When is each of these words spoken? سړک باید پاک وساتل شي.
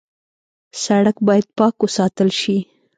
سړک 0.83 1.17
باید 1.27 1.45
پاک 1.57 1.75
وساتل 1.85 2.29
شي. 2.39 2.57